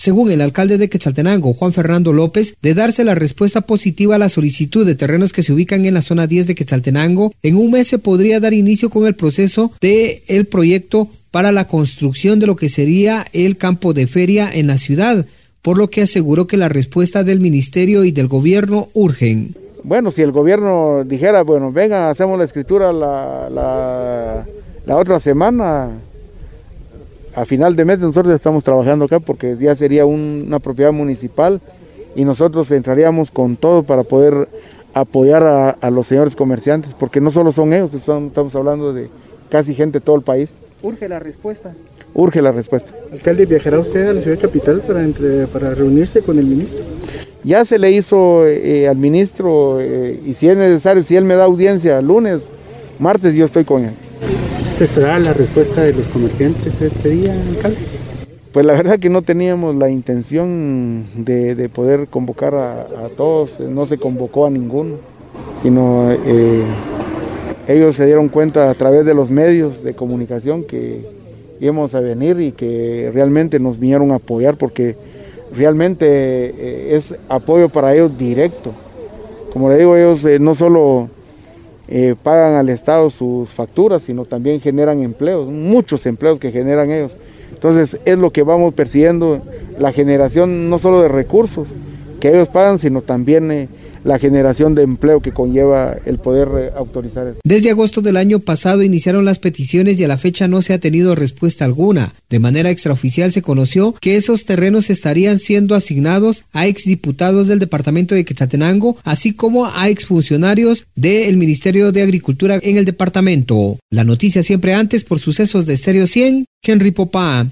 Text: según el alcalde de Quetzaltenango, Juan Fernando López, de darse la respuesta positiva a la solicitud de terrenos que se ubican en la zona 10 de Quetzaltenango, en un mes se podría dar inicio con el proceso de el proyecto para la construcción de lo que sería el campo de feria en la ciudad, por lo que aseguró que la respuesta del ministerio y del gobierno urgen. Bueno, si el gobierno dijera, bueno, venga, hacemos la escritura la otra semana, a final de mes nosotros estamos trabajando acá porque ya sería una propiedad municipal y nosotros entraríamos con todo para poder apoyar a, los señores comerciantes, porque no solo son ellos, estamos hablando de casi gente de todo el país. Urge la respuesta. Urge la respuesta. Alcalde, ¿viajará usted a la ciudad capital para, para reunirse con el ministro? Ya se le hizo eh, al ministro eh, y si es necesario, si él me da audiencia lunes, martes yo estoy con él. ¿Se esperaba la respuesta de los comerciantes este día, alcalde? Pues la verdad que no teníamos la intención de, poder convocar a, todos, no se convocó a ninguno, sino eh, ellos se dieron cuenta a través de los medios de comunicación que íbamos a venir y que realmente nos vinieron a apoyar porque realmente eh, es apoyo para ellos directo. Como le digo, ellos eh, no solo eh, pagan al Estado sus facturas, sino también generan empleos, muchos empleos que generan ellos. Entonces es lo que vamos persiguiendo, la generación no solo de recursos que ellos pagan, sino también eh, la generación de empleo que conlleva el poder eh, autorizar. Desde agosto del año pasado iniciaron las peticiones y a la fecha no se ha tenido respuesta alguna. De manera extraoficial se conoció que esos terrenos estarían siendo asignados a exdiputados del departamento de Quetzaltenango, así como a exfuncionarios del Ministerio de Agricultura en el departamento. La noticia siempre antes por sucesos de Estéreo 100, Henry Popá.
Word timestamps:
según 0.00 0.30
el 0.30 0.40
alcalde 0.40 0.78
de 0.78 0.88
Quetzaltenango, 0.88 1.52
Juan 1.52 1.74
Fernando 1.74 2.14
López, 2.14 2.54
de 2.62 2.72
darse 2.72 3.04
la 3.04 3.14
respuesta 3.14 3.60
positiva 3.60 4.14
a 4.14 4.18
la 4.18 4.30
solicitud 4.30 4.86
de 4.86 4.94
terrenos 4.94 5.34
que 5.34 5.42
se 5.42 5.52
ubican 5.52 5.84
en 5.84 5.92
la 5.92 6.00
zona 6.00 6.26
10 6.26 6.46
de 6.46 6.54
Quetzaltenango, 6.54 7.34
en 7.42 7.56
un 7.56 7.70
mes 7.70 7.88
se 7.88 7.98
podría 7.98 8.40
dar 8.40 8.54
inicio 8.54 8.88
con 8.88 9.06
el 9.06 9.14
proceso 9.14 9.72
de 9.82 10.22
el 10.26 10.46
proyecto 10.46 11.08
para 11.30 11.52
la 11.52 11.66
construcción 11.66 12.38
de 12.38 12.46
lo 12.46 12.56
que 12.56 12.70
sería 12.70 13.26
el 13.34 13.58
campo 13.58 13.92
de 13.92 14.06
feria 14.06 14.50
en 14.50 14.68
la 14.68 14.78
ciudad, 14.78 15.26
por 15.60 15.76
lo 15.76 15.90
que 15.90 16.00
aseguró 16.00 16.46
que 16.46 16.56
la 16.56 16.70
respuesta 16.70 17.22
del 17.22 17.40
ministerio 17.40 18.04
y 18.04 18.10
del 18.10 18.26
gobierno 18.26 18.88
urgen. 18.94 19.54
Bueno, 19.82 20.10
si 20.10 20.22
el 20.22 20.32
gobierno 20.32 21.04
dijera, 21.04 21.42
bueno, 21.42 21.72
venga, 21.72 22.08
hacemos 22.08 22.38
la 22.38 22.46
escritura 22.46 22.90
la 22.90 24.46
otra 24.96 25.20
semana, 25.20 25.90
a 27.34 27.44
final 27.44 27.76
de 27.76 27.84
mes 27.84 27.98
nosotros 27.98 28.34
estamos 28.34 28.64
trabajando 28.64 29.04
acá 29.04 29.20
porque 29.20 29.56
ya 29.56 29.74
sería 29.74 30.04
una 30.06 30.58
propiedad 30.58 30.92
municipal 30.92 31.60
y 32.16 32.24
nosotros 32.24 32.70
entraríamos 32.70 33.30
con 33.30 33.56
todo 33.56 33.82
para 33.82 34.02
poder 34.02 34.48
apoyar 34.94 35.76
a, 35.80 35.90
los 35.90 36.06
señores 36.08 36.34
comerciantes, 36.34 36.94
porque 36.94 37.20
no 37.20 37.30
solo 37.30 37.52
son 37.52 37.72
ellos, 37.72 37.90
estamos 37.94 38.54
hablando 38.54 38.92
de 38.92 39.08
casi 39.48 39.74
gente 39.74 40.00
de 40.00 40.04
todo 40.04 40.16
el 40.16 40.22
país. 40.22 40.50
Urge 40.82 41.08
la 41.08 41.18
respuesta. 41.18 41.74
Urge 42.14 42.42
la 42.42 42.50
respuesta. 42.50 42.92
Alcalde, 43.12 43.46
¿viajará 43.46 43.78
usted 43.78 44.08
a 44.08 44.12
la 44.14 44.22
ciudad 44.22 44.40
capital 44.40 44.80
para, 44.80 45.06
para 45.52 45.74
reunirse 45.74 46.22
con 46.22 46.38
el 46.38 46.46
ministro? 46.46 46.80
Ya 47.44 47.64
se 47.64 47.78
le 47.78 47.90
hizo 47.92 48.46
eh, 48.46 48.88
al 48.88 48.96
ministro 48.96 49.80
eh, 49.80 50.20
y 50.24 50.34
si 50.34 50.48
es 50.48 50.56
necesario, 50.56 51.02
si 51.02 51.16
él 51.16 51.24
me 51.24 51.34
da 51.34 51.44
audiencia 51.44 52.02
lunes, 52.02 52.48
martes 52.98 53.34
yo 53.34 53.44
estoy 53.44 53.64
con 53.64 53.84
él. 53.84 53.92
¿Se 54.80 54.84
esperaba 54.84 55.18
la 55.18 55.34
respuesta 55.34 55.82
de 55.82 55.92
los 55.92 56.08
comerciantes 56.08 56.80
este 56.80 57.10
día, 57.10 57.34
alcalde? 57.34 57.76
Pues 58.50 58.64
la 58.64 58.72
verdad 58.72 58.98
que 58.98 59.10
no 59.10 59.20
teníamos 59.20 59.74
la 59.74 59.90
intención 59.90 61.04
de, 61.16 61.68
poder 61.68 62.06
convocar 62.08 62.54
a, 62.54 63.10
todos, 63.14 63.60
no 63.60 63.84
se 63.84 63.98
convocó 63.98 64.46
a 64.46 64.50
ninguno, 64.50 64.94
sino 65.60 66.10
eh, 66.24 66.62
ellos 67.68 67.94
se 67.94 68.06
dieron 68.06 68.30
cuenta 68.30 68.70
a 68.70 68.74
través 68.74 69.04
de 69.04 69.12
los 69.12 69.28
medios 69.28 69.84
de 69.84 69.92
comunicación 69.92 70.64
que 70.64 71.04
íbamos 71.60 71.94
a 71.94 72.00
venir 72.00 72.40
y 72.40 72.52
que 72.52 73.10
realmente 73.12 73.60
nos 73.60 73.78
vinieron 73.78 74.12
a 74.12 74.14
apoyar 74.14 74.56
porque 74.56 74.96
realmente 75.54 76.06
eh, 76.06 76.96
es 76.96 77.14
apoyo 77.28 77.68
para 77.68 77.92
ellos 77.92 78.16
directo. 78.16 78.72
Como 79.52 79.68
le 79.68 79.76
digo, 79.76 79.94
ellos 79.94 80.24
eh, 80.24 80.38
no 80.38 80.54
solo 80.54 81.10
eh, 81.90 82.14
pagan 82.22 82.54
al 82.54 82.68
Estado 82.68 83.10
sus 83.10 83.50
facturas, 83.50 84.04
sino 84.04 84.24
también 84.24 84.60
generan 84.60 85.02
empleos, 85.02 85.48
muchos 85.48 86.06
empleos 86.06 86.38
que 86.38 86.52
generan 86.52 86.90
ellos. 86.90 87.16
Entonces 87.52 87.98
es 88.04 88.16
lo 88.16 88.30
que 88.30 88.44
vamos 88.44 88.74
persiguiendo, 88.74 89.40
la 89.78 89.92
generación 89.92 90.70
no 90.70 90.78
solo 90.78 91.02
de 91.02 91.08
recursos 91.08 91.68
que 92.20 92.28
ellos 92.28 92.48
pagan, 92.48 92.78
sino 92.78 93.02
también 93.02 93.50
eh, 93.50 93.68
la 94.04 94.18
generación 94.18 94.74
de 94.74 94.82
empleo 94.82 95.20
que 95.20 95.32
conlleva 95.32 95.96
el 96.04 96.18
poder 96.18 96.48
eh, 96.56 96.70
autorizar. 96.76 97.34
Desde 97.44 97.70
agosto 97.70 98.00
del 98.00 98.16
año 98.16 98.40
pasado 98.40 98.82
iniciaron 98.82 99.24
las 99.24 99.38
peticiones 99.38 99.98
y 99.98 100.04
a 100.04 100.08
la 100.08 100.18
fecha 100.18 100.48
no 100.48 100.62
se 100.62 100.72
ha 100.72 100.80
tenido 100.80 101.14
respuesta 101.14 101.64
alguna. 101.64 102.14
De 102.28 102.38
manera 102.38 102.70
extraoficial 102.70 103.32
se 103.32 103.42
conoció 103.42 103.94
que 104.00 104.16
esos 104.16 104.44
terrenos 104.44 104.90
estarían 104.90 105.38
siendo 105.38 105.74
asignados 105.74 106.44
a 106.52 106.66
exdiputados 106.66 107.46
del 107.46 107.58
departamento 107.58 108.14
de 108.14 108.24
Quetzaltenango, 108.24 108.96
así 109.04 109.32
como 109.32 109.66
a 109.66 109.88
exfuncionarios 109.88 110.86
del 110.94 111.36
Ministerio 111.36 111.92
de 111.92 112.02
Agricultura 112.02 112.58
en 112.62 112.76
el 112.76 112.84
departamento. 112.84 113.78
La 113.90 114.04
noticia 114.04 114.42
siempre 114.42 114.74
antes 114.74 115.04
por 115.04 115.18
sucesos 115.18 115.66
de 115.66 115.74
Estéreo 115.74 116.06
100, 116.06 116.44
Henry 116.62 116.90
Popá. 116.90 117.50